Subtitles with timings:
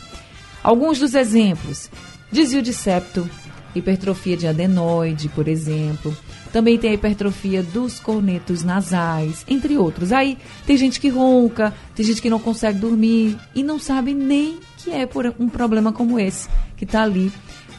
[0.62, 1.88] Alguns dos exemplos:
[2.30, 3.26] desvio de septo,
[3.74, 6.14] hipertrofia de adenoide, por exemplo.
[6.52, 10.12] Também tem a hipertrofia dos cornetos nasais, entre outros.
[10.12, 10.36] Aí
[10.66, 14.90] tem gente que ronca, tem gente que não consegue dormir e não sabe nem que
[14.90, 17.30] é por um problema como esse, que está ali,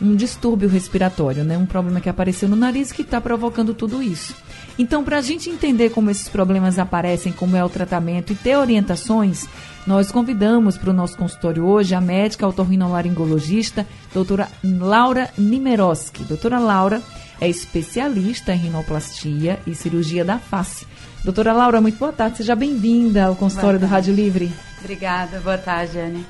[0.01, 1.57] um distúrbio respiratório, né?
[1.57, 4.35] um problema que apareceu no nariz que está provocando tudo isso.
[4.79, 8.55] Então, para a gente entender como esses problemas aparecem, como é o tratamento e ter
[8.55, 9.47] orientações,
[9.85, 16.23] nós convidamos para o nosso consultório hoje a médica otorrinolaringologista, doutora Laura Nimeroski.
[16.23, 17.01] Doutora Laura
[17.41, 20.85] é especialista em rinoplastia e cirurgia da face.
[21.23, 22.37] Doutora Laura, muito boa tarde.
[22.37, 24.51] Seja bem-vinda ao consultório do Rádio Livre.
[24.79, 25.39] Obrigada.
[25.39, 26.25] Boa tarde, Anne.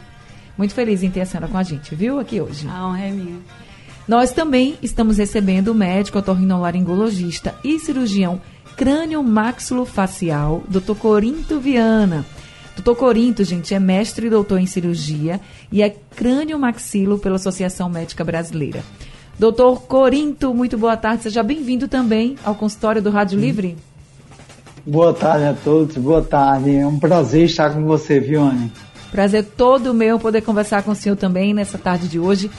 [0.57, 2.17] Muito feliz em ter a senhora com a gente, viu?
[2.17, 2.67] Aqui hoje.
[2.67, 3.39] A honra é minha.
[4.07, 8.41] Nós também estamos recebendo o médico otorrinolaringologista e cirurgião
[8.75, 10.95] crânio-maxilofacial, Dr.
[10.97, 12.25] Corinto Viana.
[12.75, 15.39] Doutor Corinto, gente, é mestre e doutor em cirurgia
[15.71, 18.83] e é crânio-maxilo pela Associação Médica Brasileira.
[19.41, 21.23] Doutor Corinto, muito boa tarde.
[21.23, 23.75] Seja bem-vindo também ao consultório do Rádio Livre.
[24.85, 26.75] Boa tarde a todos, boa tarde.
[26.75, 28.71] É um prazer estar com você, Vione.
[29.11, 32.51] Prazer todo meu poder conversar com o senhor também nessa tarde de hoje.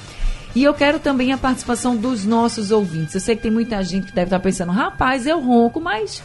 [0.57, 3.15] E eu quero também a participação dos nossos ouvintes.
[3.15, 6.21] Eu sei que tem muita gente que deve estar pensando, rapaz, eu ronco, mas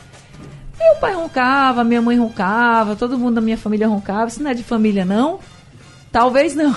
[0.79, 4.27] meu pai roncava, minha mãe roncava, todo mundo da minha família roncava.
[4.27, 5.37] Isso não é de família, não?
[6.11, 6.75] Talvez não.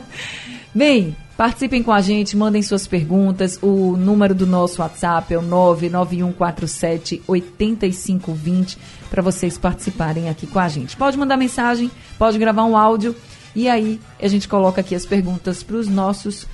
[0.74, 3.58] Bem, participem com a gente, mandem suas perguntas.
[3.62, 8.78] O número do nosso WhatsApp é o 99147 8520
[9.10, 10.96] para vocês participarem aqui com a gente.
[10.96, 13.14] Pode mandar mensagem, pode gravar um áudio
[13.54, 16.46] e aí a gente coloca aqui as perguntas para os nossos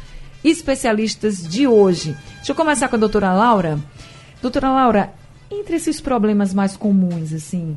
[0.42, 2.16] especialistas de hoje.
[2.36, 3.78] Deixa eu começar com a doutora Laura.
[4.40, 5.12] Doutora Laura,
[5.50, 7.76] entre esses problemas mais comuns, assim,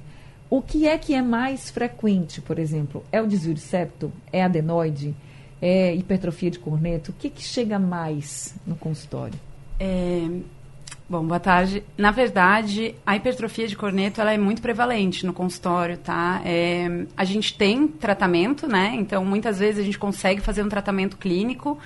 [0.49, 3.03] o que é que é mais frequente, por exemplo?
[3.11, 4.11] É o desvio de septo?
[4.31, 5.15] É adenoide?
[5.61, 7.11] É hipertrofia de corneto?
[7.11, 9.39] O que, que chega mais no consultório?
[9.79, 10.27] É,
[11.07, 11.83] bom, boa tarde.
[11.97, 16.41] Na verdade, a hipertrofia de corneto ela é muito prevalente no consultório, tá?
[16.43, 18.93] É, a gente tem tratamento, né?
[18.95, 21.77] Então, muitas vezes a gente consegue fazer um tratamento clínico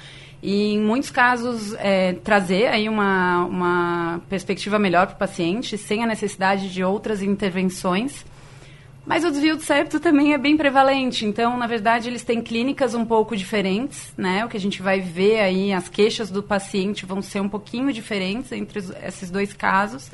[0.41, 6.03] e em muitos casos é, trazer aí uma, uma perspectiva melhor para o paciente sem
[6.03, 8.25] a necessidade de outras intervenções.
[9.05, 11.25] Mas o desvio do septo também é bem prevalente.
[11.25, 14.43] Então, na verdade, eles têm clínicas um pouco diferentes, né?
[14.43, 17.93] O que a gente vai ver aí, as queixas do paciente vão ser um pouquinho
[17.93, 20.09] diferentes entre esses dois casos.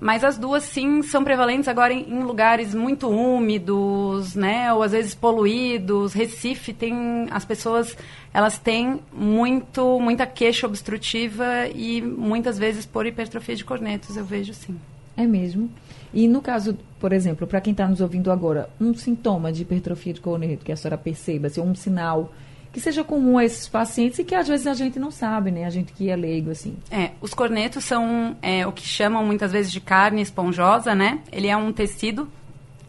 [0.00, 4.72] Mas as duas, sim, são prevalentes agora em, em, lugares muito úmidos, né?
[4.72, 6.12] Ou às vezes poluídos.
[6.12, 7.28] Recife tem...
[7.30, 7.96] As pessoas,
[8.34, 14.52] elas têm muito, muita queixa obstrutiva e muitas vezes por hipertrofia de cornetos, eu vejo
[14.52, 14.76] sim.
[15.16, 15.70] É mesmo?
[16.12, 20.12] E no caso, por exemplo, para quem está nos ouvindo agora, um sintoma de hipertrofia
[20.12, 22.32] de corneto que a senhora perceba, assim, um sinal
[22.72, 25.64] que seja comum a esses pacientes e que às vezes a gente não sabe, né?
[25.64, 26.76] A gente que é leigo, assim.
[26.90, 31.20] É, os cornetos são é, o que chamam muitas vezes de carne esponjosa, né?
[31.32, 32.28] Ele é um tecido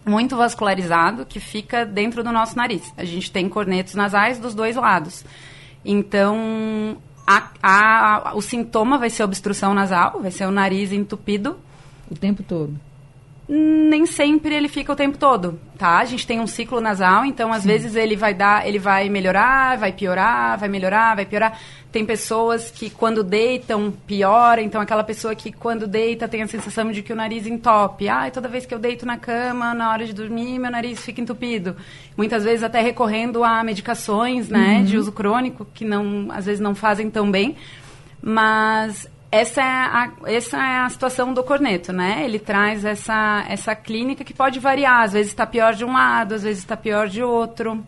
[0.06, 2.94] muito vascularizado que fica dentro do nosso nariz.
[2.96, 5.26] A gente tem cornetos nasais dos dois lados.
[5.84, 11.58] Então, a, a, o sintoma vai ser obstrução nasal, vai ser o nariz entupido.
[12.10, 12.78] O tempo todo?
[13.54, 15.98] Nem sempre ele fica o tempo todo, tá?
[15.98, 17.68] A gente tem um ciclo nasal, então às Sim.
[17.68, 21.60] vezes ele vai dar, ele vai melhorar, vai piorar, vai melhorar, vai piorar.
[21.92, 26.94] Tem pessoas que quando deitam piora, então aquela pessoa que quando deita tem a sensação
[26.94, 28.08] de que o nariz entope.
[28.08, 31.20] Ah, toda vez que eu deito na cama, na hora de dormir, meu nariz fica
[31.20, 31.76] entupido.
[32.16, 34.86] Muitas vezes até recorrendo a medicações, né, uhum.
[34.86, 37.58] de uso crônico que não, às vezes não fazem tão bem.
[38.22, 42.26] Mas essa é, a, essa é a situação do corneto, né?
[42.26, 45.04] Ele traz essa, essa clínica que pode variar.
[45.04, 47.82] Às vezes está pior de um lado, às vezes está pior de outro.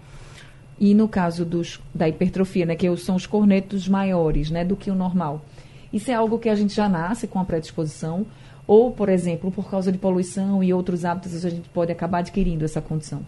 [0.80, 2.76] E no caso dos, da hipertrofia, né?
[2.76, 4.64] Que são os cornetos maiores, né?
[4.64, 5.44] Do que o normal.
[5.92, 8.26] Isso é algo que a gente já nasce com a predisposição?
[8.66, 12.64] Ou, por exemplo, por causa de poluição e outros hábitos, a gente pode acabar adquirindo
[12.64, 13.22] essa condição?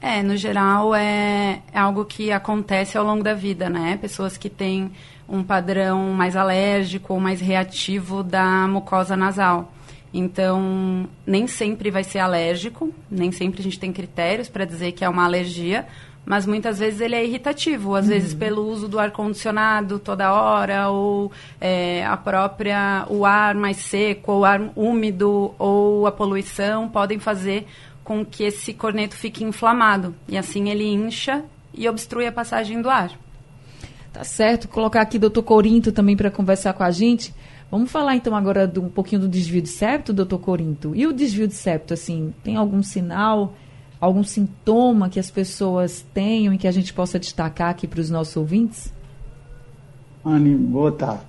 [0.00, 3.98] É, no geral, é, é algo que acontece ao longo da vida, né?
[4.00, 4.92] Pessoas que têm
[5.28, 9.72] um padrão mais alérgico ou mais reativo da mucosa nasal.
[10.12, 15.04] Então, nem sempre vai ser alérgico, nem sempre a gente tem critérios para dizer que
[15.04, 15.86] é uma alergia,
[16.24, 18.12] mas muitas vezes ele é irritativo, às uhum.
[18.12, 21.30] vezes pelo uso do ar condicionado toda hora ou
[21.60, 27.18] é, a própria o ar mais seco, ou o ar úmido ou a poluição podem
[27.18, 27.66] fazer
[28.02, 31.44] com que esse corneto fique inflamado e assim ele incha
[31.74, 33.10] e obstrui a passagem do ar.
[34.16, 34.66] Tá certo.
[34.66, 37.34] Colocar aqui doutor Corinto também para conversar com a gente.
[37.70, 40.92] Vamos falar então agora do, um pouquinho do desvio de septo, doutor Corinto.
[40.96, 43.52] E o desvio de septo, assim, tem algum sinal,
[44.00, 48.08] algum sintoma que as pessoas tenham e que a gente possa destacar aqui para os
[48.08, 48.90] nossos ouvintes?
[50.24, 51.20] Anne, boa tarde.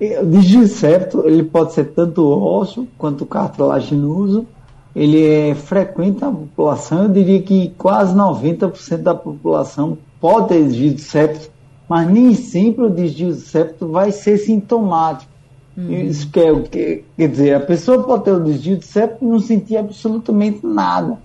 [0.00, 4.46] O desvio de septo, ele pode ser tanto ósseo quanto cartilaginoso.
[4.96, 10.94] Ele é frequente na população, eu diria que quase 90% da população pode ter desvio
[10.94, 11.59] de septo
[11.90, 15.28] mas nem sempre o desvio de septo vai ser sintomático.
[15.76, 15.90] Uhum.
[15.90, 19.40] Isso quer, é quer dizer, a pessoa pode ter o desvio de septo e não
[19.40, 21.18] sentir absolutamente nada.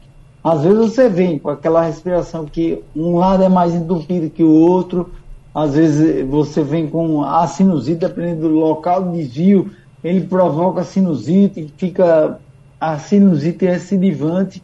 [0.44, 4.50] Às vezes você vem com aquela respiração que um lado é mais entupido que o
[4.50, 5.12] outro,
[5.54, 9.70] às vezes você vem com a sinusite, dependendo do local do desvio,
[10.04, 12.40] ele provoca sinusite, fica
[12.82, 14.64] a sinusite recidivante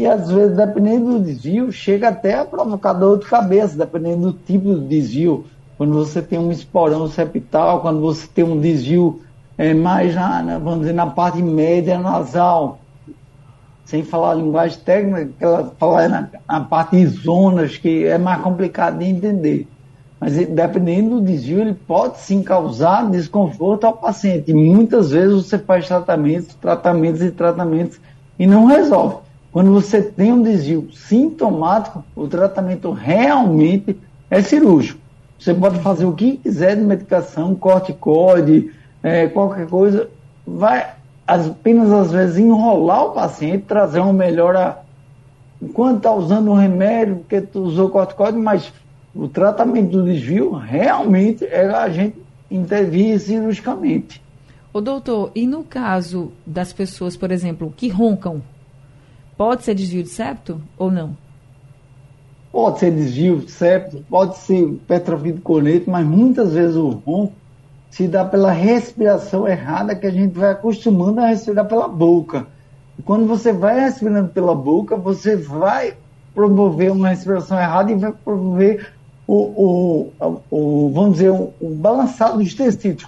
[0.00, 4.32] e às vezes, dependendo do desvio, chega até a provocar dor de cabeça, dependendo do
[4.32, 5.44] tipo de desvio.
[5.76, 9.20] Quando você tem um esporão septal, quando você tem um desvio
[9.58, 12.78] é, mais, na, vamos dizer, na parte média nasal,
[13.84, 18.40] sem falar a linguagem técnica, ela fala na, na parte de zonas, que é mais
[18.40, 19.68] complicado de entender.
[20.18, 24.50] Mas dependendo do desvio, ele pode sim causar desconforto ao paciente.
[24.50, 28.00] E muitas vezes você faz tratamentos, tratamentos e tratamentos
[28.38, 29.29] e não resolve.
[29.52, 33.98] Quando você tem um desvio sintomático, o tratamento realmente
[34.30, 35.00] é cirúrgico.
[35.38, 40.08] Você pode fazer o que quiser de medicação, corticoide, é, qualquer coisa,
[40.46, 40.92] vai
[41.26, 44.78] apenas às vezes enrolar o paciente, trazer uma melhora
[45.60, 48.72] enquanto está usando um remédio, porque tu usou corticoide, mas
[49.14, 52.16] o tratamento do desvio realmente é a gente
[52.50, 54.22] intervir cirurgicamente.
[54.72, 58.40] O doutor, e no caso das pessoas, por exemplo, que roncam,
[59.40, 61.16] Pode ser desvio de septo ou não?
[62.52, 67.32] Pode ser desvio de septo, pode ser petrofia de corneto, mas muitas vezes o ronco
[67.90, 72.48] se dá pela respiração errada que a gente vai acostumando a respirar pela boca.
[72.98, 75.94] E quando você vai respirando pela boca, você vai
[76.34, 78.92] promover uma respiração errada e vai promover
[79.26, 83.06] o, o, o, o vamos dizer, o, o balançado dos tecidos.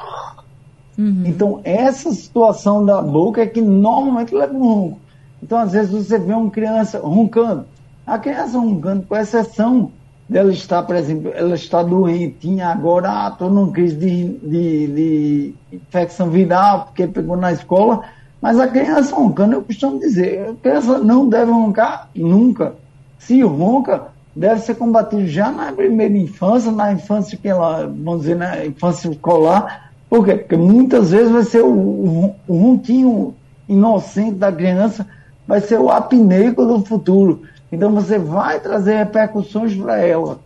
[0.97, 1.25] Uhum.
[1.27, 5.02] Então, essa situação da boca é que normalmente leva um ronco.
[5.43, 7.67] Então, às vezes, você vê uma criança roncando.
[8.07, 9.91] A criança roncando, com exceção
[10.29, 15.55] dela estar, por exemplo, ela está doentinha agora, estou ah, numa crise de, de, de,
[15.73, 18.03] infecção viral, porque pegou na escola,
[18.41, 22.75] mas a criança roncando, eu costumo dizer, a criança não deve roncar nunca.
[23.19, 28.37] Se ronca, deve ser combatido já na primeira infância, na infância que ela, vamos dizer,
[28.37, 29.93] na infância escolar.
[30.09, 30.35] Por quê?
[30.35, 33.35] Porque muitas vezes vai ser o, o, o ronquinho
[33.69, 35.07] inocente da criança
[35.53, 37.43] vai ser o apneico do futuro.
[37.71, 40.41] Então você vai trazer repercussões para ela.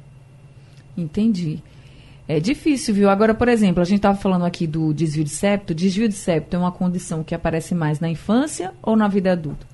[0.98, 1.62] Entendi.
[2.26, 3.08] É difícil, viu?
[3.08, 5.72] Agora, por exemplo, a gente estava falando aqui do desvio de septo.
[5.72, 9.64] Desvio de septo é uma condição que aparece mais na infância ou na vida adulta?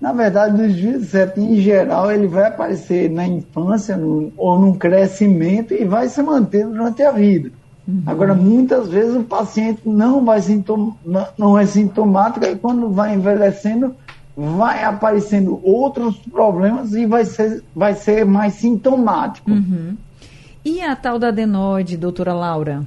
[0.00, 4.58] Na verdade, o desvio de septo, em geral, ele vai aparecer na infância no, ou
[4.58, 7.52] no crescimento e vai se manter durante a vida.
[7.88, 8.02] Uhum.
[8.04, 10.94] Agora, muitas vezes o paciente não vai sintoma,
[11.38, 13.96] não é sintomático e quando vai envelhecendo,
[14.36, 19.50] vai aparecendo outros problemas e vai ser, vai ser mais sintomático.
[19.50, 19.96] Uhum.
[20.62, 22.84] E a tal da adenoide, doutora Laura?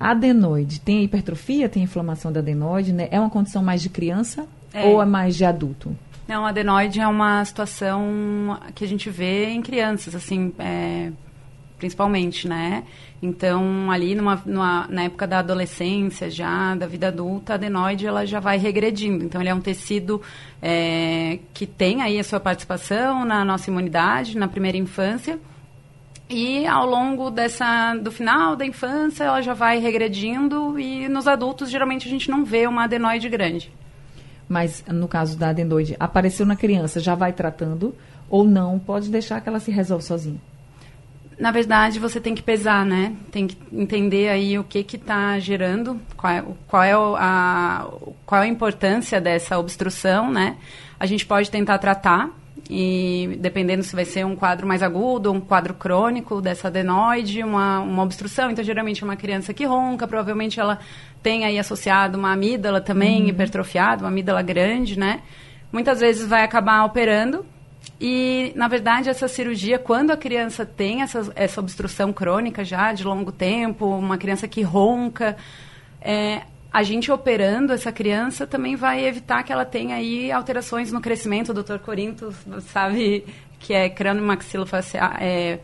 [0.00, 3.08] A adenoide tem hipertrofia, tem inflamação da adenoide, né?
[3.10, 4.86] É uma condição mais de criança é.
[4.86, 5.94] ou é mais de adulto?
[6.26, 11.12] Não, a adenoide é uma situação que a gente vê em crianças, assim, é,
[11.78, 12.84] principalmente, né?
[13.22, 18.26] Então, ali numa, numa, na época da adolescência, já da vida adulta, a adenoide ela
[18.26, 19.24] já vai regredindo.
[19.24, 20.20] Então, ele é um tecido
[20.60, 25.38] é, que tem aí a sua participação na nossa imunidade, na primeira infância.
[26.28, 31.70] E ao longo dessa, do final da infância, ela já vai regredindo e nos adultos,
[31.70, 33.72] geralmente, a gente não vê uma adenoide grande.
[34.48, 37.94] Mas, no caso da adenoide, apareceu na criança, já vai tratando
[38.28, 40.40] ou não, pode deixar que ela se resolva sozinha?
[41.38, 43.14] Na verdade, você tem que pesar, né?
[43.30, 47.86] Tem que entender aí o que que está gerando, qual é, qual, é a,
[48.24, 50.56] qual é a importância dessa obstrução, né?
[50.98, 52.30] A gente pode tentar tratar
[52.70, 57.80] e dependendo se vai ser um quadro mais agudo, um quadro crônico dessa adenoide, uma,
[57.80, 58.50] uma obstrução.
[58.50, 60.78] Então, geralmente, uma criança que ronca, provavelmente ela
[61.22, 63.28] tem aí associado uma amígdala também uhum.
[63.28, 65.20] hipertrofiada, uma amígdala grande, né?
[65.70, 67.44] Muitas vezes vai acabar operando
[68.00, 73.04] e, na verdade, essa cirurgia, quando a criança tem essa, essa obstrução crônica já de
[73.04, 75.36] longo tempo, uma criança que ronca,
[76.00, 81.00] é, a gente operando essa criança também vai evitar que ela tenha aí alterações no
[81.00, 81.50] crescimento.
[81.50, 83.24] O doutor Corinto sabe
[83.58, 85.58] que é crânio maxilofacial, é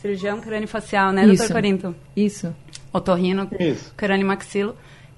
[0.00, 1.94] cirurgião crânio facial, né, doutor Corinto?
[2.16, 2.56] Isso.
[2.90, 3.92] Otorrino, Isso.
[3.94, 4.74] crânio maxilo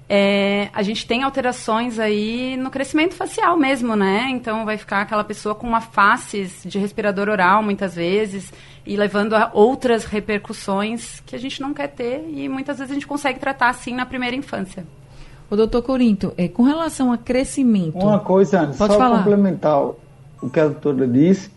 [0.09, 4.27] é, a gente tem alterações aí no crescimento facial mesmo, né?
[4.29, 8.51] Então vai ficar aquela pessoa com uma face de respirador oral muitas vezes
[8.85, 12.93] e levando a outras repercussões que a gente não quer ter e muitas vezes a
[12.93, 14.85] gente consegue tratar assim na primeira infância.
[15.49, 17.97] O doutor Corinto, é, com relação a crescimento.
[17.97, 19.19] Uma coisa, Pode só falar.
[19.19, 19.79] complementar
[20.41, 21.49] o que a doutora disse,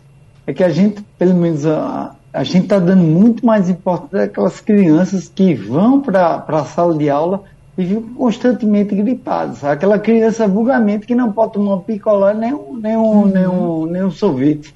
[0.45, 4.61] é que a gente, pelo menos a, a gente está dando muito mais importância àquelas
[4.61, 7.43] crianças que vão para a sala de aula
[7.77, 9.63] e ficam constantemente gripados.
[9.63, 13.25] Aquela criança vulgarmente que não pode tomar picolé nem um, nem, um, uhum.
[13.25, 14.73] nem, um, nem um sorvete.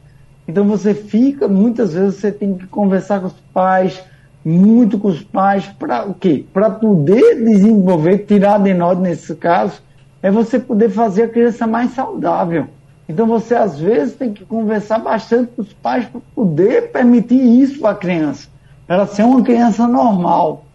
[0.47, 4.01] Então você fica, muitas vezes você tem que conversar com os pais,
[4.43, 6.45] muito com os pais, para o quê?
[6.53, 9.81] Para poder desenvolver, tirar de nós nesse caso,
[10.21, 12.67] é você poder fazer a criança mais saudável.
[13.07, 17.79] Então você às vezes tem que conversar bastante com os pais para poder permitir isso
[17.79, 18.47] para a criança,
[18.85, 20.65] para ela ser uma criança normal.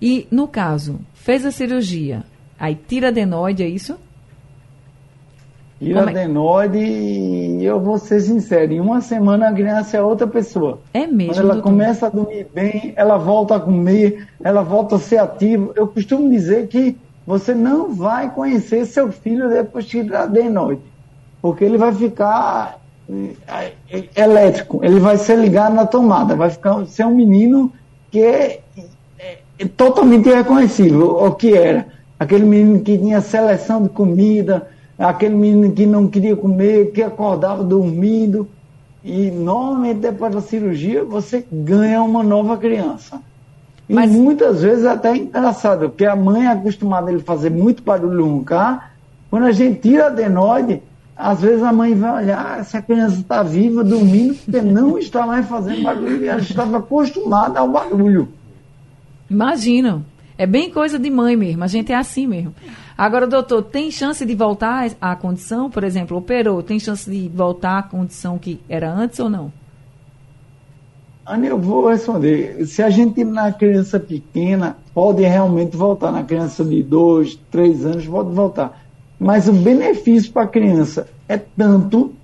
[0.00, 2.24] E no caso, fez a cirurgia,
[2.58, 3.98] aí tira adenoide, é isso?
[5.78, 6.02] Tira é?
[6.10, 10.80] adenoide e eu vou ser sincero, em uma semana a criança é outra pessoa.
[10.92, 11.34] É mesmo?
[11.34, 11.70] Quando ela doutor?
[11.70, 15.72] começa a dormir bem, ela volta a comer, ela volta a ser ativa.
[15.74, 20.82] Eu costumo dizer que você não vai conhecer seu filho depois de tirar adenoide,
[21.40, 22.80] porque ele vai ficar
[23.48, 27.72] é, é, elétrico, ele vai ser ligado na tomada, vai ficar ser um menino
[28.10, 28.60] que é
[29.66, 31.86] totalmente irreconhecível o que era.
[32.18, 37.64] Aquele menino que tinha seleção de comida, aquele menino que não queria comer, que acordava
[37.64, 38.48] dormindo.
[39.02, 43.20] E normalmente depois da cirurgia você ganha uma nova criança.
[43.88, 44.10] E Mas...
[44.10, 48.24] muitas vezes até é engraçado, porque a mãe é acostumada a ele fazer muito barulho
[48.24, 48.92] roncar.
[49.30, 50.82] Quando a gente tira a adenoide,
[51.16, 55.26] às vezes a mãe vai olhar, se a criança está viva, dormindo, porque não está
[55.26, 58.28] mais fazendo barulho, e ela estava acostumada ao barulho.
[59.30, 60.04] Imagino.
[60.36, 61.62] É bem coisa de mãe mesmo.
[61.62, 62.54] A gente é assim mesmo.
[62.96, 65.70] Agora, doutor, tem chance de voltar à condição?
[65.70, 69.52] Por exemplo, operou, tem chance de voltar à condição que era antes ou não?
[71.26, 72.66] Ana, eu vou responder.
[72.66, 76.10] Se a gente na criança pequena, pode realmente voltar.
[76.10, 78.82] Na criança de dois, três anos, pode voltar.
[79.18, 82.14] Mas o benefício para a criança é tanto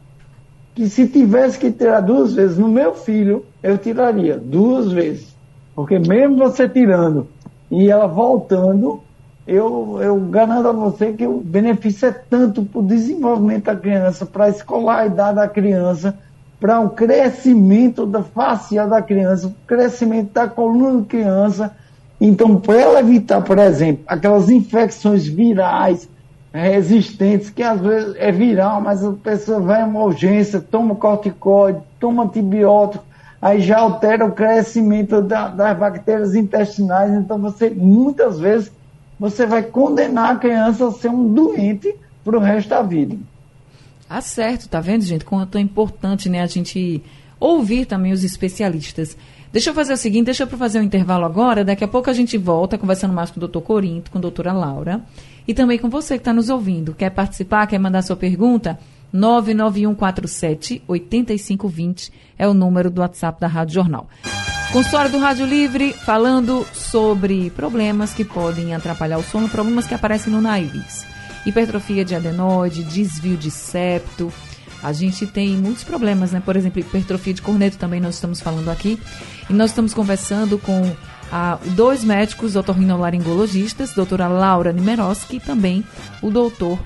[0.74, 5.35] que se tivesse que tirar duas vezes, no meu filho, eu tiraria duas vezes.
[5.76, 7.28] Porque mesmo você tirando
[7.70, 9.02] e ela voltando,
[9.46, 14.24] eu, eu garanto a você que o benefício é tanto para o desenvolvimento da criança,
[14.24, 16.18] para a escolaridade da criança,
[16.58, 21.76] para o crescimento da facial da criança, o crescimento da coluna da criança.
[22.18, 26.08] Então, para ela evitar, por exemplo, aquelas infecções virais
[26.50, 31.80] resistentes, que às vezes é viral, mas a pessoa vai em uma urgência, toma corticóide,
[32.00, 33.04] toma antibiótico,
[33.40, 37.12] aí já altera o crescimento da, das bactérias intestinais.
[37.12, 38.72] Então, você muitas vezes
[39.18, 43.16] você vai condenar a criança a ser um doente para o resto da vida.
[44.08, 45.24] Tá certo, tá vendo, gente?
[45.24, 47.02] Quanto é importante, né, a gente
[47.40, 49.16] ouvir também os especialistas.
[49.52, 52.12] Deixa eu fazer o seguinte, deixa eu fazer um intervalo agora, daqui a pouco a
[52.12, 55.00] gente volta conversando mais com o doutor Corinto, com a doutora Laura,
[55.46, 56.94] e também com você que está nos ouvindo.
[56.94, 58.78] Quer participar, quer mandar sua pergunta?
[59.12, 64.08] 99147 8520 é o número do WhatsApp da Rádio Jornal.
[64.72, 70.32] Consultório do Rádio Livre falando sobre problemas que podem atrapalhar o sono, problemas que aparecem
[70.32, 71.06] no nariz.
[71.46, 74.32] Hipertrofia de adenoide, desvio de septo.
[74.82, 76.42] A gente tem muitos problemas, né?
[76.44, 78.98] Por exemplo, hipertrofia de corneto também nós estamos falando aqui.
[79.48, 80.94] E nós estamos conversando com
[81.30, 85.84] a, dois médicos otorrinolaringologistas, doutora Laura Nimeroski e também
[86.20, 86.78] o doutor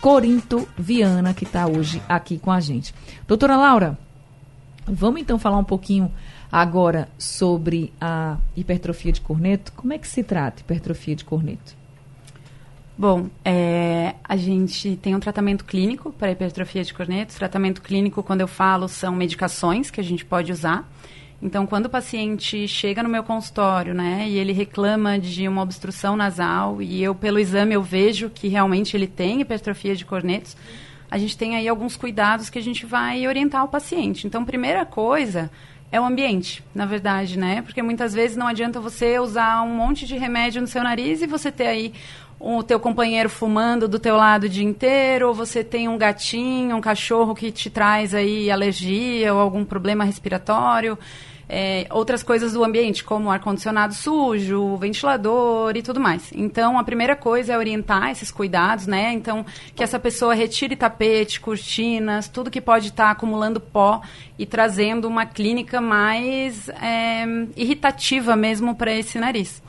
[0.00, 2.94] Corinto Viana, que está hoje aqui com a gente.
[3.26, 3.98] Doutora Laura,
[4.86, 6.12] vamos então falar um pouquinho
[6.50, 9.72] agora sobre a hipertrofia de corneto.
[9.72, 11.76] Como é que se trata hipertrofia de corneto?
[12.96, 17.34] Bom, é, a gente tem um tratamento clínico para hipertrofia de corneto.
[17.34, 20.88] Tratamento clínico, quando eu falo, são medicações que a gente pode usar.
[21.40, 26.16] Então, quando o paciente chega no meu consultório, né, e ele reclama de uma obstrução
[26.16, 30.56] nasal e eu pelo exame eu vejo que realmente ele tem hipertrofia de cornetos,
[31.08, 34.26] a gente tem aí alguns cuidados que a gente vai orientar o paciente.
[34.26, 35.48] Então, primeira coisa
[35.90, 37.62] é o ambiente, na verdade, né?
[37.62, 41.26] Porque muitas vezes não adianta você usar um monte de remédio no seu nariz e
[41.26, 41.94] você ter aí
[42.38, 46.76] o teu companheiro fumando do teu lado o dia inteiro, ou você tem um gatinho,
[46.76, 50.98] um cachorro que te traz aí alergia ou algum problema respiratório.
[51.50, 56.30] É, outras coisas do ambiente, como ar-condicionado sujo, ventilador e tudo mais.
[56.34, 59.14] Então, a primeira coisa é orientar esses cuidados, né?
[59.14, 64.02] Então, que essa pessoa retire tapete, cortinas, tudo que pode estar tá acumulando pó
[64.38, 67.24] e trazendo uma clínica mais é,
[67.56, 69.62] irritativa mesmo para esse nariz.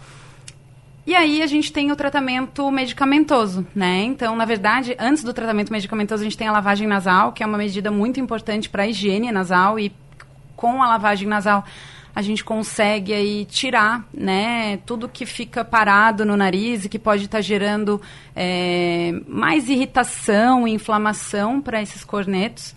[1.09, 4.03] E aí a gente tem o tratamento medicamentoso, né?
[4.03, 7.47] Então, na verdade, antes do tratamento medicamentoso, a gente tem a lavagem nasal, que é
[7.47, 9.91] uma medida muito importante para a higiene nasal e
[10.59, 11.63] com a lavagem nasal
[12.13, 17.25] a gente consegue aí tirar, né, tudo que fica parado no nariz e que pode
[17.25, 18.01] estar tá gerando
[18.35, 22.75] é, mais irritação e inflamação para esses cornetos.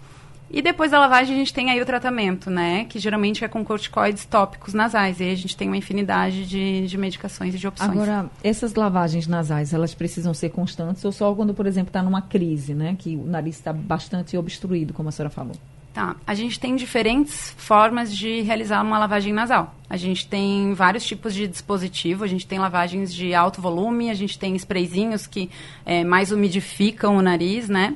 [0.48, 2.84] E depois da lavagem a gente tem aí o tratamento, né?
[2.84, 5.18] Que geralmente é com corticoides tópicos nasais.
[5.18, 7.90] E aí a gente tem uma infinidade de, de medicações e de opções.
[7.90, 12.20] Agora, essas lavagens nasais, elas precisam ser constantes ou só quando, por exemplo, está numa
[12.20, 12.94] crise, né?
[12.98, 15.56] Que o nariz está bastante obstruído, como a senhora falou?
[15.92, 16.16] Tá.
[16.26, 19.74] A gente tem diferentes formas de realizar uma lavagem nasal.
[19.90, 22.24] A gente tem vários tipos de dispositivo.
[22.24, 25.50] A gente tem lavagens de alto volume, a gente tem sprayzinhos que
[25.84, 27.94] é, mais umidificam o nariz, né?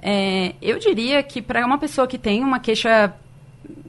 [0.00, 3.14] É, eu diria que para uma pessoa que tem uma queixa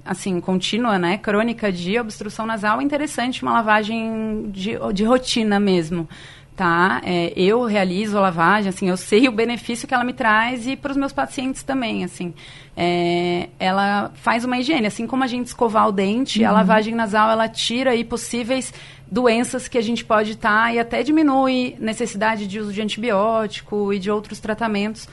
[0.03, 6.07] assim contínua, né, crônica de obstrução nasal, é interessante uma lavagem de, de rotina mesmo,
[6.55, 7.01] tá?
[7.03, 10.75] É, eu realizo a lavagem, assim, eu sei o benefício que ela me traz e
[10.75, 12.33] para os meus pacientes também, assim.
[12.77, 16.47] É, ela faz uma higiene, assim como a gente escovar o dente, uhum.
[16.47, 18.73] a lavagem nasal ela tira aí possíveis
[19.11, 23.93] doenças que a gente pode estar tá, e até diminui necessidade de uso de antibiótico
[23.93, 25.07] e de outros tratamentos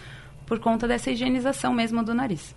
[0.47, 2.55] por conta dessa higienização mesmo do nariz.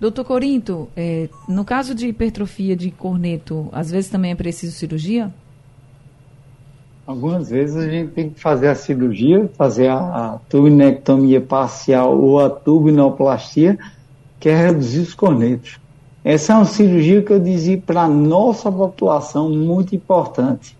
[0.00, 5.32] Doutor Corinto, é, no caso de hipertrofia de corneto, às vezes também é preciso cirurgia?
[7.06, 12.48] Algumas vezes a gente tem que fazer a cirurgia, fazer a, a parcial ou a
[12.48, 13.78] tubinoplastia,
[14.40, 15.78] que é reduzir os cornetos.
[16.24, 20.74] Essa é uma cirurgia que eu dizia para a nossa população muito importante.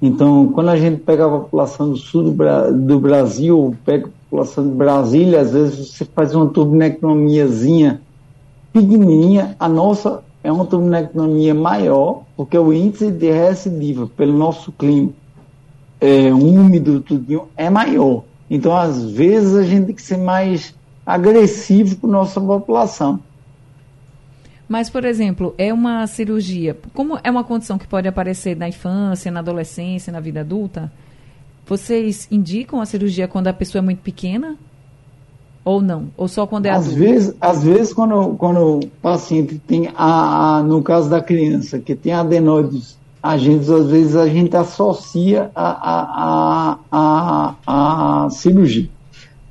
[0.00, 4.74] Então, quando a gente pega a população do sul do, do Brasil, pega população de
[4.74, 8.02] Brasília, às vezes você faz uma turbinectomiazinha
[8.74, 15.21] pequenininha, a nossa é uma turbinectomia maior, porque o índice de recidiva pelo nosso clima
[16.02, 18.24] é, úmido, tudinho, é maior.
[18.50, 20.74] Então, às vezes, a gente tem que ser mais
[21.06, 23.20] agressivo com a nossa população.
[24.68, 29.30] Mas, por exemplo, é uma cirurgia, como é uma condição que pode aparecer na infância,
[29.30, 30.90] na adolescência, na vida adulta,
[31.66, 34.56] vocês indicam a cirurgia quando a pessoa é muito pequena?
[35.64, 36.08] Ou não?
[36.16, 36.98] Ou só quando é às adulto?
[36.98, 41.94] Vezes, às vezes, quando, quando o paciente tem, a, a, no caso da criança, que
[41.94, 48.88] tem adenoides agentes, às vezes a gente associa a, a, a, a, a cirurgia.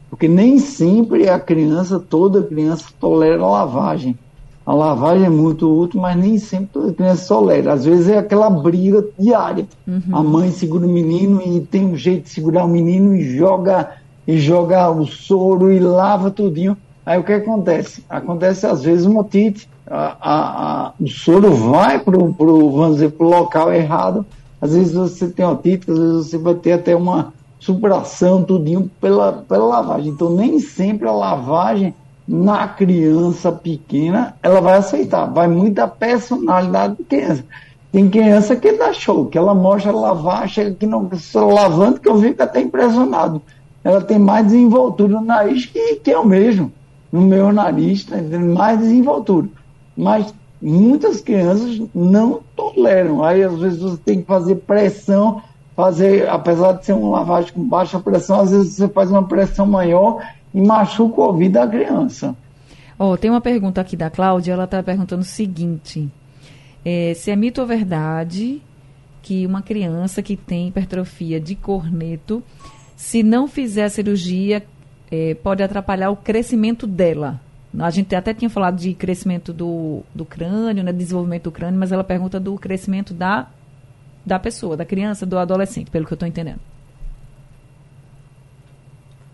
[0.10, 4.18] Porque nem sempre a criança, toda criança tolera a lavagem.
[4.66, 7.74] A lavagem é muito útil, mas nem sempre toda criança tolera.
[7.74, 9.66] Às vezes é aquela briga diária.
[9.88, 10.02] Uhum.
[10.12, 13.92] A mãe segura o menino e tem um jeito de segurar o menino e joga
[14.28, 16.78] e joga o soro e lava tudinho.
[17.06, 18.04] Aí o que acontece?
[18.10, 23.12] Acontece às vezes uma otite, a, a, a, o soro vai para o, vamos dizer,
[23.12, 24.26] pro local errado.
[24.62, 29.34] Às vezes você tem otite, às vezes você vai ter até uma supração, tudinho pela,
[29.34, 30.12] pela lavagem.
[30.12, 31.94] Então nem sempre a lavagem
[32.28, 35.26] na criança pequena, ela vai aceitar.
[35.26, 37.44] Vai muito da personalidade da criança.
[37.92, 42.18] Tem criança que dá show, que ela mostra lavar, chega aqui não lavando, que eu
[42.22, 43.42] fico até impressionado.
[43.84, 46.72] Ela tem mais desenvoltura no nariz que, que eu mesmo.
[47.12, 49.48] No meu nariz, tá mais desenvoltura.
[49.98, 53.24] Mas muitas crianças não toleram.
[53.24, 55.42] Aí às vezes você tem que fazer pressão,
[55.76, 59.66] fazer, apesar de ser uma lavagem com baixa pressão, às vezes você faz uma pressão
[59.66, 60.22] maior
[60.54, 62.36] e machuca o ouvido da criança.
[62.98, 66.08] Oh, tem uma pergunta aqui da Cláudia, ela está perguntando o seguinte:
[66.86, 68.62] é, se é mito ou verdade
[69.24, 72.44] que uma criança que tem hipertrofia de corneto,
[72.96, 74.64] se não fizer cirurgia,
[75.12, 77.40] é, pode atrapalhar o crescimento dela?
[77.78, 81.92] A gente até tinha falado de crescimento do, do crânio, né, desenvolvimento do crânio, mas
[81.92, 83.48] ela pergunta do crescimento da,
[84.26, 86.60] da pessoa, da criança, do adolescente, pelo que eu estou entendendo.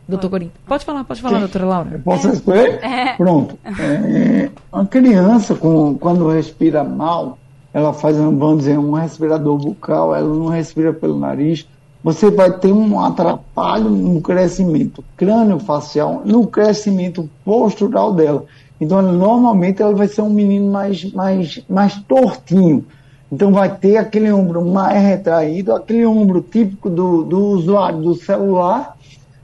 [0.07, 0.51] Doutor Corim.
[0.65, 1.39] Pode falar, pode falar, Sim.
[1.41, 2.01] doutora Laura.
[2.03, 2.79] Posso responder?
[2.81, 3.13] É.
[3.15, 3.57] Pronto.
[3.65, 7.37] É, uma criança, com, quando respira mal,
[7.73, 11.67] ela faz, vamos dizer, um respirador bucal, ela não respira pelo nariz,
[12.03, 18.45] você vai ter um atrapalho no crescimento crânio-facial, no crescimento postural dela.
[18.79, 22.86] Então, normalmente, ela vai ser um menino mais, mais, mais tortinho.
[23.31, 28.95] Então, vai ter aquele ombro mais retraído, aquele ombro típico do, do usuário do celular.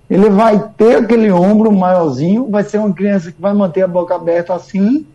[0.09, 4.15] Ele vai ter aquele ombro maiorzinho, vai ser uma criança que vai manter a boca
[4.15, 5.05] aberta assim,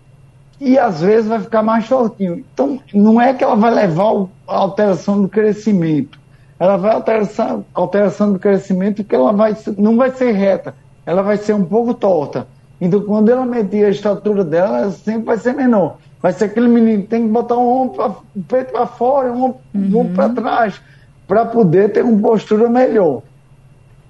[0.61, 2.45] e às vezes vai ficar mais shortinho.
[2.53, 6.19] Então, não é que ela vai levar a alteração do crescimento.
[6.59, 10.75] Ela vai alteração, alteração do crescimento que ela vai, não vai ser reta,
[11.07, 12.47] ela vai ser um pouco torta.
[12.81, 15.99] Então, quando ela medir a estatura dela, ela sempre vai ser menor.
[16.21, 18.15] Vai ser aquele menino que tem que botar um ombro pra,
[18.49, 20.01] peito para fora, um ombro, uhum.
[20.01, 20.81] um para trás,
[21.27, 23.23] para poder ter uma postura melhor.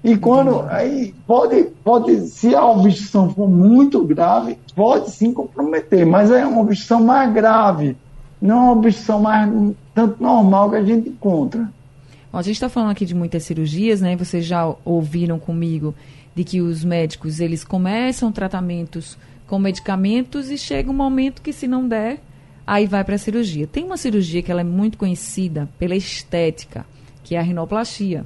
[0.03, 6.31] E quando aí pode, pode, se a obstrução for muito grave, pode sim comprometer, mas
[6.31, 7.97] é uma obstrução mais grave,
[8.41, 9.51] não é uma obstrução mais
[9.93, 11.69] tanto normal que a gente encontra.
[12.31, 14.15] Bom, a gente está falando aqui de muitas cirurgias, né?
[14.15, 15.95] Vocês já ouviram comigo
[16.35, 21.67] de que os médicos eles começam tratamentos com medicamentos e chega um momento que se
[21.67, 22.19] não der,
[22.65, 23.65] aí vai para a cirurgia.
[23.65, 26.85] Tem uma cirurgia que ela é muito conhecida pela estética,
[27.23, 28.25] que é a rinoplastia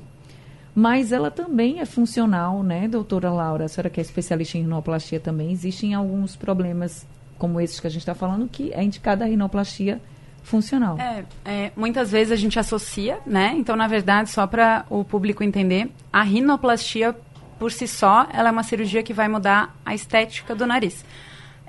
[0.76, 3.66] mas ela também é funcional, né, doutora Laura?
[3.66, 7.06] A senhora que é especialista em rinoplastia também, existem alguns problemas
[7.38, 10.02] como esses que a gente está falando que é indicada a rinoplastia
[10.44, 11.00] funcional.
[11.00, 13.54] É, é, muitas vezes a gente associa, né?
[13.58, 17.16] Então, na verdade, só para o público entender, a rinoplastia
[17.58, 21.06] por si só, ela é uma cirurgia que vai mudar a estética do nariz.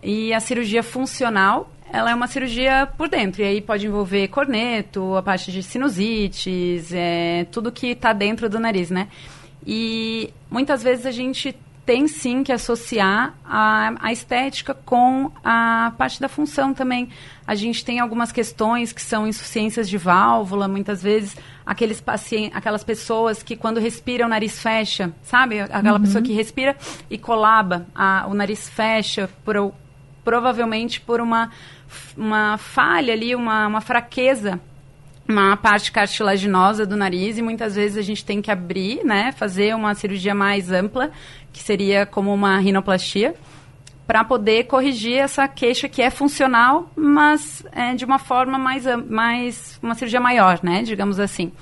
[0.03, 3.43] E a cirurgia funcional, ela é uma cirurgia por dentro.
[3.43, 8.59] E aí pode envolver corneto, a parte de sinusites, é, tudo que está dentro do
[8.59, 9.09] nariz, né?
[9.67, 16.20] E muitas vezes a gente tem sim que associar a, a, estética com a parte
[16.20, 17.09] da função também.
[17.47, 22.83] A gente tem algumas questões que são insuficiências de válvula, muitas vezes aqueles pacientes, aquelas
[22.83, 25.61] pessoas que quando respiram o nariz fecha, sabe?
[25.61, 26.01] Aquela uhum.
[26.01, 26.77] pessoa que respira
[27.11, 29.75] e colaba, a, o nariz fecha por,
[30.25, 31.51] provavelmente por uma
[32.16, 34.61] uma falha ali, uma, uma fraqueza
[35.29, 39.75] uma parte cartilaginosa do nariz e muitas vezes a gente tem que abrir, né, fazer
[39.75, 41.11] uma cirurgia mais ampla,
[41.55, 43.35] que seria como uma rinoplastia,
[44.07, 49.79] para poder corrigir essa queixa que é funcional, mas é, de uma forma mais, mais,
[49.83, 51.53] uma cirurgia maior, né, digamos assim.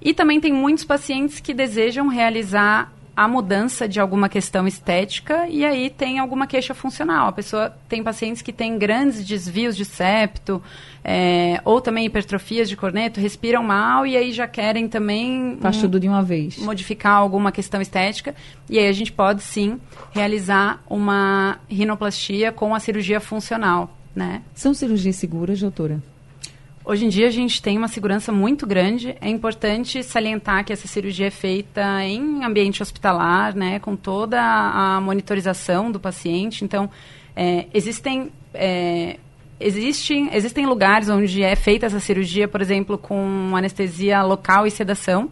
[0.00, 5.64] E também tem muitos pacientes que desejam realizar a mudança de alguma questão estética e
[5.64, 7.28] aí tem alguma queixa funcional.
[7.28, 10.62] A pessoa tem pacientes que têm grandes desvios de septo
[11.04, 15.80] é, ou também hipertrofias de corneto, respiram mal e aí já querem também faz um,
[15.82, 18.34] tudo de uma vez modificar alguma questão estética
[18.68, 19.78] e aí a gente pode sim
[20.12, 24.42] realizar uma rinoplastia com a cirurgia funcional, né?
[24.54, 26.00] São cirurgias seguras, doutora?
[26.90, 29.14] Hoje em dia a gente tem uma segurança muito grande.
[29.20, 35.00] É importante salientar que essa cirurgia é feita em ambiente hospitalar, né, com toda a
[35.00, 36.64] monitorização do paciente.
[36.64, 36.90] Então,
[37.36, 39.18] é, existem é,
[39.60, 45.30] existem existem lugares onde é feita essa cirurgia, por exemplo, com anestesia local e sedação,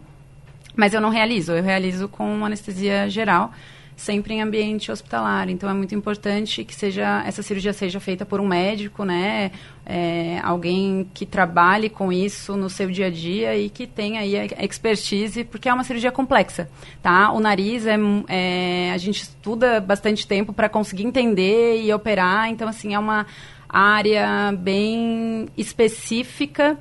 [0.77, 1.51] mas eu não realizo.
[1.51, 3.51] Eu realizo com anestesia geral
[3.99, 5.49] sempre em ambiente hospitalar.
[5.49, 9.51] Então é muito importante que seja essa cirurgia seja feita por um médico, né?
[9.85, 14.37] É, alguém que trabalhe com isso no seu dia a dia e que tenha aí
[14.37, 16.69] a expertise, porque é uma cirurgia complexa,
[17.01, 17.31] tá?
[17.31, 22.67] O nariz é, é a gente estuda bastante tempo para conseguir entender e operar, então
[22.67, 23.25] assim é uma
[23.67, 26.77] área bem específica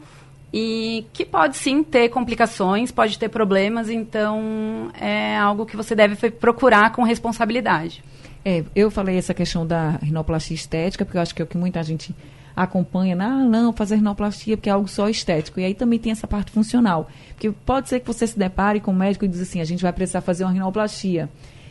[0.52, 6.30] e que pode sim ter complicações, pode ter problemas, então é algo que você deve
[6.30, 8.02] procurar com responsabilidade.
[8.44, 11.58] É, eu falei essa questão da rinoplastia estética, porque eu acho que é o que
[11.58, 12.14] muita gente
[12.56, 13.24] acompanha, né?
[13.24, 15.60] ah, não, fazer rinoplastia porque é algo só estético.
[15.60, 17.08] E aí também tem essa parte funcional.
[17.28, 19.82] Porque pode ser que você se depare com um médico e diz assim, a gente
[19.82, 21.28] vai precisar fazer uma rinoplastia.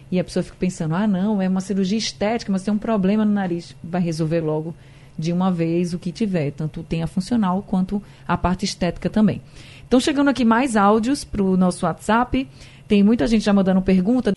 [0.10, 3.26] E a pessoa fica pensando, ah, não, é uma cirurgia estética, mas tem um problema
[3.26, 3.76] no nariz.
[3.84, 4.74] Vai resolver logo
[5.17, 9.41] de uma vez o que tiver, tanto tem a funcional quanto a parte estética também.
[9.88, 12.47] Então, chegando aqui mais áudios para o nosso WhatsApp.
[12.88, 14.34] Tem muita gente já mandando pergunta.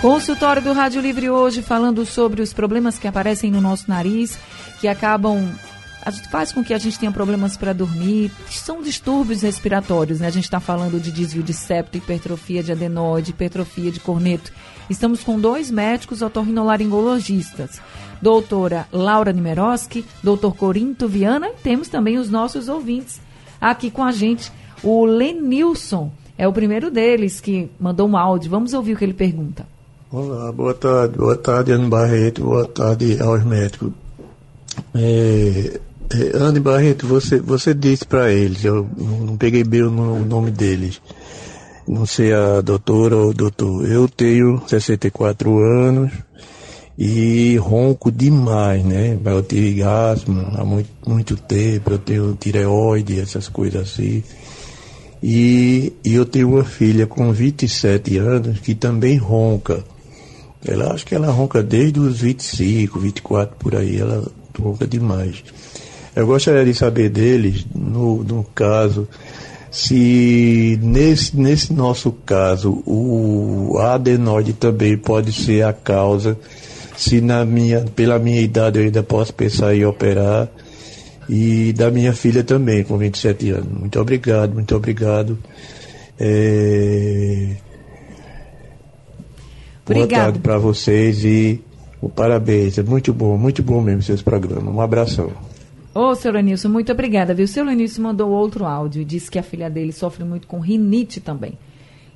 [0.00, 4.38] Consultório do Rádio Livre hoje falando sobre os problemas que aparecem no nosso nariz,
[4.80, 5.54] que acabam
[6.06, 8.30] a gente faz com que a gente tenha problemas para dormir.
[8.48, 10.28] São distúrbios respiratórios, né?
[10.28, 14.52] A gente está falando de desvio de septo, hipertrofia de adenoide, hipertrofia de corneto.
[14.88, 17.80] Estamos com dois médicos otorrinolaringologistas,
[18.20, 23.20] doutora Laura Nimeroski, doutor Corinto Viana, e temos também os nossos ouvintes
[23.60, 26.10] aqui com a gente, o Lenilson.
[26.38, 28.50] É o primeiro deles que mandou um áudio.
[28.50, 29.66] Vamos ouvir o que ele pergunta.
[30.12, 31.16] Olá, boa tarde.
[31.16, 32.42] Boa tarde, Ana Barreto.
[32.42, 33.90] Boa tarde aos médicos.
[34.94, 40.50] É, é, Anne Barreto, você, você disse para eles, eu não peguei bem o nome
[40.50, 41.00] deles,
[41.88, 46.12] não sei a doutora ou doutor, eu tenho 64 anos
[46.98, 49.18] e ronco demais, né?
[49.24, 54.22] Eu tive asma há muito, muito tempo, eu tenho tireoide, essas coisas assim.
[55.22, 59.84] E, e eu tenho uma filha com 27 anos que também ronca.
[60.64, 64.26] Ela acho que ela ronca desde os 25, 24 por aí, ela
[64.58, 65.44] ronca demais.
[66.14, 69.06] Eu gostaria de saber deles, no, no caso,
[69.76, 76.38] se nesse, nesse nosso caso o adenoide também pode ser a causa,
[76.96, 80.48] se na minha, pela minha idade eu ainda posso pensar em operar,
[81.28, 83.78] e da minha filha também, com 27 anos.
[83.78, 85.38] Muito obrigado, muito obrigado.
[86.18, 87.56] É...
[89.84, 91.62] Boa tarde para vocês e
[92.14, 92.78] parabéns.
[92.78, 94.74] É muito bom, muito bom mesmo seus programas.
[94.74, 95.30] Um abração.
[95.96, 97.48] Ô, seu Lenilson, muito obrigada, viu?
[97.48, 101.22] Seu Lenilson mandou outro áudio e disse que a filha dele sofre muito com rinite
[101.22, 101.54] também.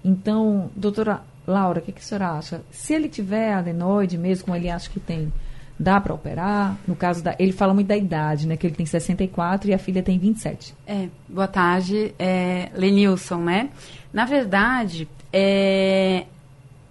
[0.04, 2.60] Então, doutora Laura, o que, que a senhora acha?
[2.70, 5.32] Se ele tiver adenoide mesmo, como ele acha que tem,
[5.78, 6.76] dá para operar?
[6.86, 7.34] No caso da.
[7.38, 8.54] Ele fala muito da idade, né?
[8.54, 10.74] Que ele tem 64 e a filha tem 27.
[10.86, 13.70] É, boa tarde, é, Lenilson, né?
[14.12, 16.26] Na verdade, é,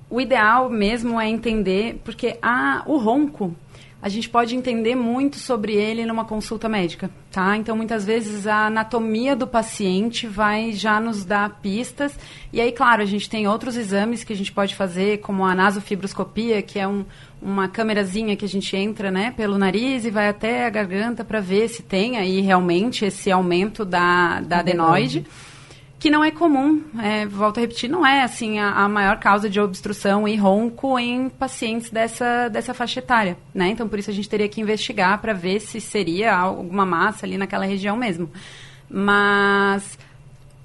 [0.09, 3.53] o ideal mesmo é entender, porque a, o ronco
[4.01, 7.57] a gente pode entender muito sobre ele numa consulta médica, tá?
[7.57, 12.17] Então, muitas vezes a anatomia do paciente vai já nos dar pistas.
[12.53, 15.53] E aí, claro, a gente tem outros exames que a gente pode fazer, como a
[15.53, 17.03] nasofibroscopia, que é um,
[17.41, 21.41] uma câmerazinha que a gente entra, né, pelo nariz e vai até a garganta para
[21.41, 25.25] ver se tem aí realmente esse aumento da, da adenoide
[25.99, 29.49] que não é comum, é, volto a repetir, não é assim a, a, maior causa
[29.49, 33.67] de obstrução e ronco em pacientes dessa, dessa faixa etária, né?
[33.67, 37.37] Então, por isso a gente teria que investigar para ver se seria alguma massa ali
[37.37, 38.31] naquela região mesmo.
[38.89, 39.99] Mas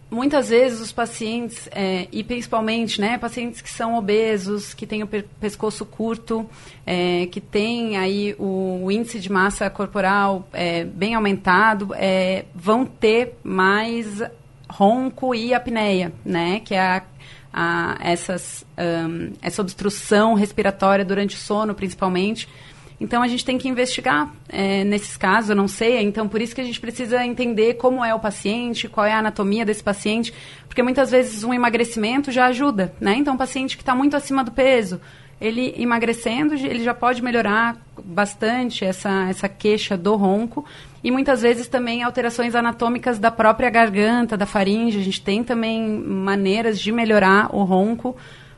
[0.09, 5.09] muitas vezes os pacientes, é, e principalmente, né, pacientes que são obesos, que têm o
[5.09, 6.49] pescoço curto,
[6.87, 12.87] é, que têm aí o, o, índice de massa corporal é, bem aumentado, é, vão
[12.87, 14.23] ter mais
[14.75, 16.61] ronco e apneia, né?
[16.61, 17.03] Que é a,
[17.53, 22.49] a, essas, um, essa obstrução respiratória durante o sono, principalmente.
[23.01, 26.55] Então a gente tem que investigar é, nesses casos, eu não sei, então por isso
[26.55, 30.33] que a gente precisa entender como é o paciente, qual é a anatomia desse paciente,
[30.67, 33.17] porque muitas vezes um emagrecimento já ajuda, né?
[33.17, 35.01] Então, um paciente que está muito acima do peso,
[35.41, 40.65] ele emagrecendo, ele já pode melhorar bastante essa, essa queixa do ronco.
[41.03, 44.99] E muitas vezes também alterações anatômicas da própria garganta, da faringe.
[44.99, 48.17] A gente tem também maneiras de melhorar o ronco,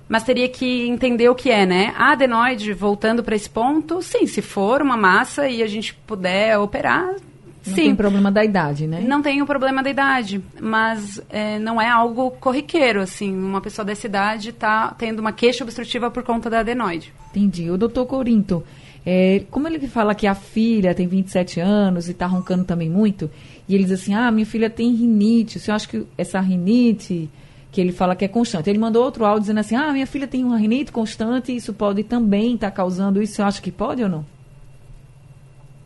[0.09, 1.93] mas teria que entender o que é, né?
[1.97, 6.59] A adenoide, voltando para esse ponto, sim, se for uma massa e a gente puder
[6.59, 7.17] operar,
[7.67, 7.83] não Sim.
[7.83, 9.01] tem problema da idade, né?
[9.01, 13.37] Não tem o problema da idade, mas é, não é algo corriqueiro, assim.
[13.37, 17.13] Uma pessoa dessa idade está tendo uma queixa obstrutiva por conta da adenoide.
[17.31, 17.71] Entendi.
[17.71, 18.63] O doutor Corinto,
[19.05, 23.31] é, como ele fala que a filha tem 27 anos e está roncando também muito,
[23.69, 27.29] e ele diz assim, ah, minha filha tem rinite, o senhor acha que essa rinite
[27.73, 28.71] que ele fala que é constante.
[28.71, 32.05] Ele mandou outro áudio dizendo assim, ah, minha filha tem uma rinite constante isso pode
[32.05, 33.35] também estar tá causando isso.
[33.35, 34.25] Você acha que pode ou não?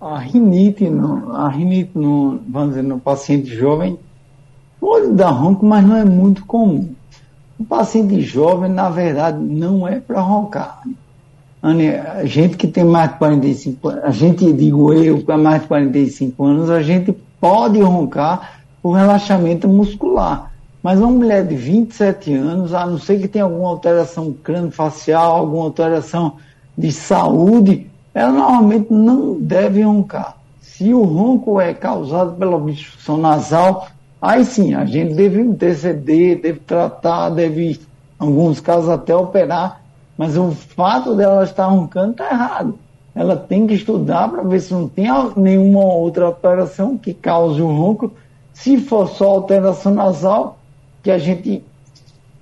[0.00, 3.98] A rinite, no, a rinite no, vamos dizer, no paciente jovem
[4.80, 6.94] pode dar ronco, mas não é muito comum.
[7.58, 10.82] O paciente jovem, na verdade, não é para roncar.
[11.62, 15.68] A gente que tem mais de 45 anos, a gente, digo eu, com mais de
[15.68, 20.50] 45 anos, a gente pode roncar por relaxamento muscular.
[20.82, 25.64] Mas uma mulher de 27 anos, a não ser que tenha alguma alteração crânio-facial, alguma
[25.64, 26.36] alteração
[26.78, 30.36] de saúde, ela normalmente não deve roncar.
[30.60, 33.88] Se o ronco é causado pela obstrução nasal,
[34.20, 37.78] aí sim, a gente deve interceder, deve tratar, deve, em
[38.18, 39.80] alguns casos, até operar,
[40.16, 42.78] mas o fato dela estar roncando está errado.
[43.14, 47.66] Ela tem que estudar para ver se não tem nenhuma outra alteração que cause o
[47.66, 48.12] ronco.
[48.52, 50.58] Se for só alteração nasal,
[51.02, 51.64] que a gente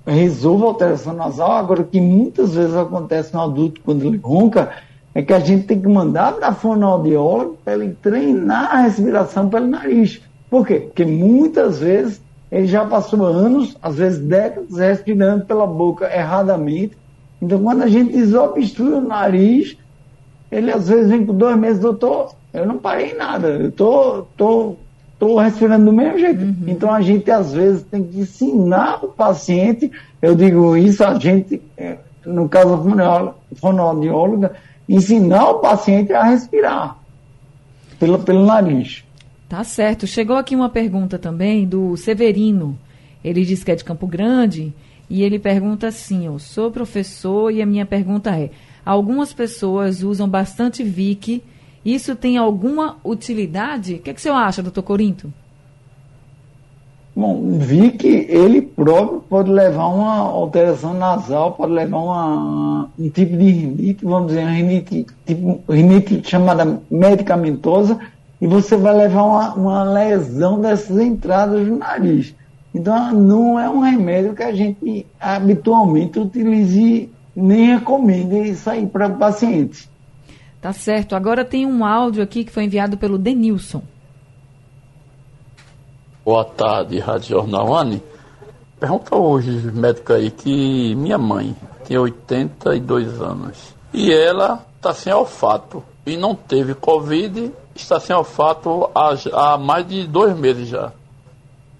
[0.05, 1.51] resolva a alteração nasal.
[1.51, 4.71] Agora, o que muitas vezes acontece no adulto quando ele ronca
[5.13, 9.49] é que a gente tem que mandar para a fonoaudiólogo para ele treinar a respiração
[9.49, 10.21] pelo nariz.
[10.49, 10.79] Por quê?
[10.79, 16.97] Porque muitas vezes ele já passou anos, às vezes décadas, respirando pela boca erradamente.
[17.41, 19.77] Então, quando a gente desobstrui o nariz,
[20.51, 24.75] ele às vezes vem com dois meses, doutor, eu não parei nada, eu tô, tô,
[25.19, 26.41] tô respirando do mesmo jeito.
[26.41, 26.55] Uhum.
[26.67, 29.91] Então, a gente às vezes tem que ensinar o paciente,
[30.21, 34.53] eu digo isso, a gente, é, no caso da fonoaudióloga,
[34.89, 36.97] ensinar o paciente a respirar
[37.99, 39.03] pelo, pelo nariz.
[39.47, 40.07] Tá certo.
[40.07, 42.77] Chegou aqui uma pergunta também do Severino.
[43.23, 44.73] Ele diz que é de Campo Grande
[45.07, 48.49] e ele pergunta assim: Eu sou professor e a minha pergunta é:
[48.83, 51.43] Algumas pessoas usam bastante Vic.
[51.85, 53.95] Isso tem alguma utilidade?
[53.95, 55.31] O que, é que senhor acha, doutor Corinto?
[57.19, 63.35] Bom, vi que ele próprio pode levar uma alteração nasal, pode levar uma, um tipo
[63.35, 67.99] de rinite, vamos dizer, uma rinite, tipo, rinite chamada medicamentosa,
[68.39, 72.33] e você vai levar uma, uma lesão dessas entradas do nariz.
[72.73, 79.09] Então, não é um remédio que a gente habitualmente utilize nem recomenda isso aí para
[79.09, 79.89] pacientes.
[80.61, 81.17] Tá certo.
[81.17, 83.81] Agora tem um áudio aqui que foi enviado pelo Denilson.
[86.29, 88.03] Boa tarde, Rádio Jornal Anne.
[88.79, 91.55] Pergunta hoje, médico aí, que minha mãe
[91.87, 98.91] tem 82 anos e ela está sem olfato e não teve Covid, está sem olfato
[98.93, 100.91] há, há mais de dois meses já.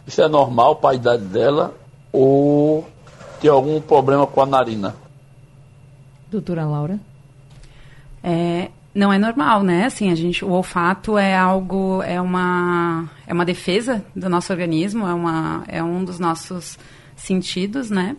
[0.07, 1.71] Isso é normal para a idade dela
[2.11, 2.83] ou
[3.39, 4.95] tem algum problema com a narina?
[6.31, 6.99] Doutora Laura?
[8.23, 9.85] É, não é normal, né?
[9.85, 15.07] Assim, a gente, o olfato é algo, é uma, é uma defesa do nosso organismo,
[15.07, 16.77] é, uma, é um dos nossos
[17.15, 18.15] sentidos, né?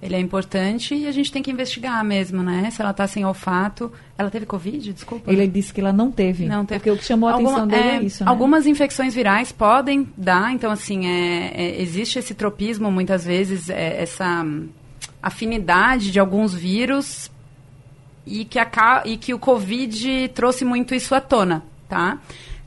[0.00, 2.70] Ele é importante e a gente tem que investigar mesmo, né?
[2.70, 3.92] Se ela está sem olfato.
[4.16, 4.92] Ela teve Covid?
[4.92, 5.30] Desculpa.
[5.30, 6.46] Ele disse que ela não teve.
[6.46, 6.78] Não teve.
[6.78, 8.24] Porque o que chamou a Alguma, atenção dele é, é isso.
[8.24, 8.30] Né?
[8.30, 14.00] Algumas infecções virais podem dar, então, assim, é, é, existe esse tropismo muitas vezes, é,
[14.00, 14.46] essa
[15.20, 17.28] afinidade de alguns vírus
[18.28, 22.18] e que, a, e que o Covid trouxe muito isso à tona, tá?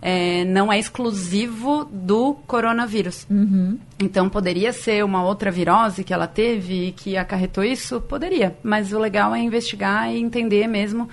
[0.02, 3.28] É, não é exclusivo do coronavírus.
[3.30, 3.78] Uhum.
[4.00, 8.02] Então, poderia ser uma outra virose que ela teve e que acarretou isso?
[8.02, 8.56] Poderia.
[8.63, 11.08] Mas o legal é investigar e entender mesmo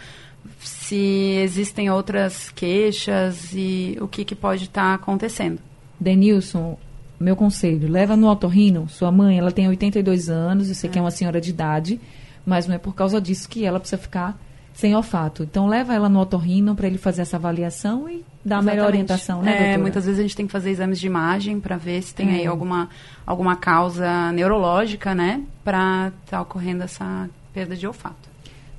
[0.59, 5.59] se existem outras queixas e o que, que pode estar tá acontecendo.
[6.01, 6.79] Denilson,
[7.21, 8.89] meu conselho, leva no otorrino.
[8.89, 10.93] Sua mãe, ela tem 82 anos, eu sei é.
[10.93, 12.01] que é uma senhora de idade
[12.49, 14.39] mas não é por causa disso que ela precisa ficar
[14.73, 15.43] sem olfato.
[15.43, 19.43] Então leva ela no otorrino para ele fazer essa avaliação e dar a melhor orientação,
[19.43, 19.79] né, é, doutora?
[19.79, 22.35] Muitas vezes a gente tem que fazer exames de imagem para ver se tem é.
[22.37, 22.89] aí alguma,
[23.27, 28.29] alguma causa neurológica, né, para estar tá ocorrendo essa perda de olfato.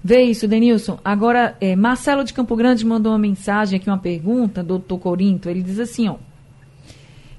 [0.02, 0.98] Vê isso, Denilson.
[1.04, 5.50] Agora, é, Marcelo de Campo Grande mandou uma mensagem aqui, uma pergunta, doutor Corinto.
[5.50, 6.16] Ele diz assim, ó.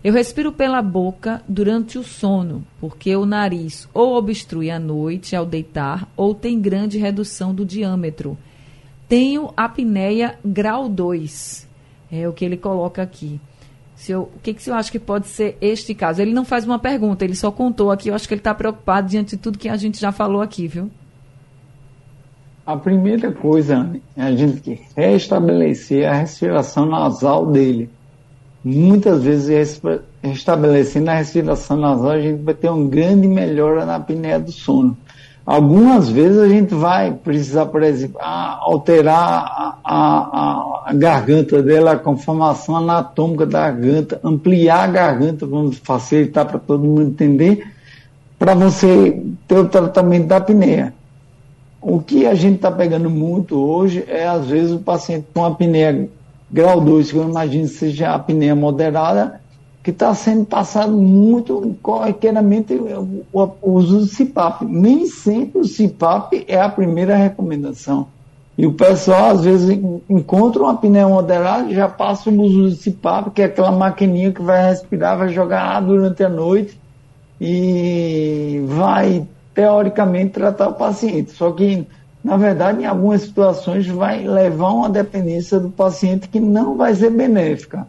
[0.03, 5.45] Eu respiro pela boca durante o sono, porque o nariz ou obstrui à noite ao
[5.45, 8.37] deitar ou tem grande redução do diâmetro.
[9.07, 11.69] Tenho apneia grau 2.
[12.11, 13.39] É o que ele coloca aqui.
[13.95, 16.23] Se eu, o que, que você acha que pode ser este caso?
[16.23, 18.09] Ele não faz uma pergunta, ele só contou aqui.
[18.09, 20.67] Eu acho que ele está preocupado diante de tudo que a gente já falou aqui,
[20.67, 20.91] viu?
[22.65, 27.91] A primeira coisa é a gente restabelecer a respiração nasal dele
[28.65, 29.81] muitas vezes
[30.23, 34.97] restabelecendo a respiração nasal, a gente vai ter uma grande melhora na apneia do sono.
[35.45, 41.99] Algumas vezes a gente vai precisar, por exemplo, alterar a, a, a garganta dela, a
[41.99, 47.67] conformação anatômica da garganta, ampliar a garganta, vamos facilitar para todo mundo entender,
[48.39, 50.95] para você ter o tratamento da apneia.
[51.81, 56.09] O que a gente está pegando muito hoje é, às vezes, o paciente com apneia
[56.53, 59.41] grau 2, que eu imagino seja a apneia moderada,
[59.83, 64.63] que está sendo passado muito corriqueiramente o, o, uso do CPAP.
[64.65, 68.09] Nem sempre o CPAP é a primeira recomendação.
[68.59, 69.71] E o pessoal, às vezes,
[70.09, 74.43] encontra uma apneia moderada já passa o uso do CPAP, que é aquela maquininha que
[74.43, 76.79] vai respirar, vai jogar ar durante a noite
[77.41, 81.31] e vai, teoricamente, tratar o paciente.
[81.31, 81.87] Só que
[82.23, 86.95] na verdade, em algumas situações, vai levar a uma dependência do paciente que não vai
[86.95, 87.87] ser benéfica.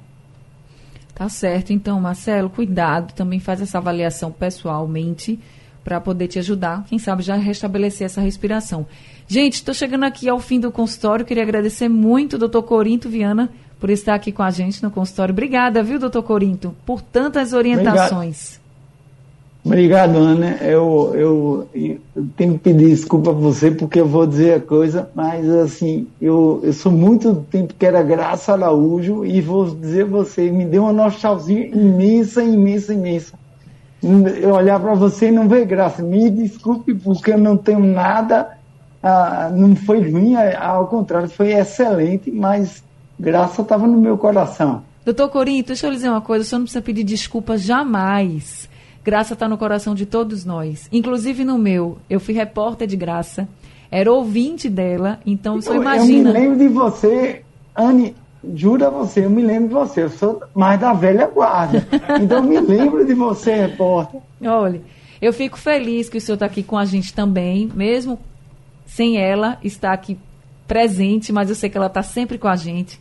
[1.13, 1.71] Tá certo.
[1.71, 5.39] Então, Marcelo, cuidado, também faz essa avaliação pessoalmente
[5.83, 8.85] para poder te ajudar, quem sabe já restabelecer essa respiração.
[9.27, 13.49] Gente, estou chegando aqui ao fim do consultório, queria agradecer muito o doutor Corinto Viana
[13.79, 15.33] por estar aqui com a gente no consultório.
[15.33, 18.47] Obrigada, viu, doutor Corinto, por tantas orientações.
[18.47, 18.60] Obrigado.
[19.63, 20.57] Obrigado, Ana.
[20.61, 21.99] Eu, eu, eu,
[22.35, 26.59] tenho que pedir desculpa a você porque eu vou dizer a coisa, mas assim, eu,
[26.63, 30.83] eu sou muito tempo que era Graça Araújo e vou dizer a você, me deu
[30.83, 33.39] uma nostalgia imensa, imensa, imensa.
[34.03, 36.01] Eu olhar para você e não ver graça.
[36.01, 38.57] Me desculpe porque eu não tenho nada,
[39.03, 42.83] ah, não foi ruim, ao contrário, foi excelente, mas
[43.19, 44.81] graça estava no meu coração.
[45.05, 48.70] Doutor Corinto, deixa eu lhe dizer uma coisa, o senhor não precisa pedir desculpa jamais
[49.03, 51.97] Graça está no coração de todos nós, inclusive no meu.
[52.09, 53.47] Eu fui repórter de Graça,
[53.89, 56.29] era ouvinte dela, então você imagina.
[56.29, 57.41] Eu me lembro de você,
[57.75, 58.15] Anne,
[58.53, 60.03] jura você, eu me lembro de você.
[60.03, 61.87] Eu sou mais da velha guarda.
[62.21, 64.21] Então eu me lembro de você, repórter.
[64.43, 64.81] Olha,
[65.21, 68.19] eu fico feliz que o senhor está aqui com a gente também, mesmo
[68.85, 70.17] sem ela, está aqui
[70.67, 72.99] presente, mas eu sei que ela está sempre com a gente.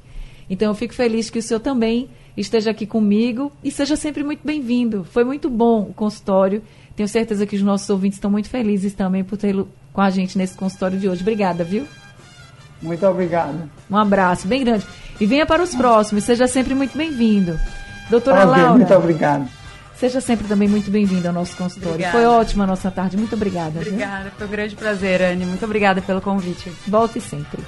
[0.48, 4.40] Então eu fico feliz que o senhor também esteja aqui comigo e seja sempre muito
[4.44, 5.04] bem-vindo.
[5.04, 6.62] Foi muito bom o consultório.
[6.96, 10.36] Tenho certeza que os nossos ouvintes estão muito felizes também por tê-lo com a gente
[10.38, 11.22] nesse consultório de hoje.
[11.22, 11.86] Obrigada, viu?
[12.82, 13.70] Muito obrigado.
[13.90, 14.86] Um abraço bem grande.
[15.20, 17.58] E venha para os próximos, seja sempre muito bem-vindo.
[18.08, 18.72] Doutora Laura.
[18.72, 19.48] Muito obrigado.
[19.96, 21.96] Seja sempre também muito bem-vindo ao nosso consultório.
[21.96, 22.16] Obrigada.
[22.16, 23.18] Foi ótima a nossa tarde.
[23.18, 23.80] Muito obrigada.
[23.80, 23.92] viu?
[23.92, 25.44] Obrigada, foi um grande prazer, Anne.
[25.44, 26.72] Muito obrigada pelo convite.
[26.88, 27.60] Volte sempre.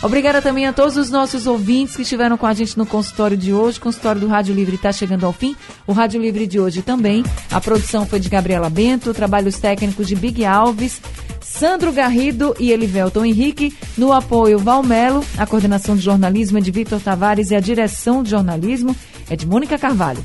[0.00, 3.52] Obrigada também a todos os nossos ouvintes que estiveram com a gente no consultório de
[3.52, 3.78] hoje.
[3.78, 5.56] O consultório do Rádio Livre está chegando ao fim.
[5.86, 7.24] O Rádio Livre de hoje também.
[7.50, 11.00] A produção foi de Gabriela Bento, trabalhos técnicos de Big Alves,
[11.40, 13.76] Sandro Garrido e Elivelton Henrique.
[13.96, 15.24] No apoio, Valmelo.
[15.36, 18.94] A coordenação de jornalismo é de Vitor Tavares e a direção de jornalismo
[19.28, 20.24] é de Mônica Carvalho.